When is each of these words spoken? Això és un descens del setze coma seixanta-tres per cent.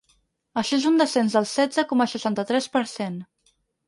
Això 0.59 0.77
és 0.77 0.85
un 0.91 0.95
descens 1.01 1.35
del 1.37 1.45
setze 1.51 1.85
coma 1.91 2.07
seixanta-tres 2.13 2.69
per 2.77 2.83
cent. 2.93 3.21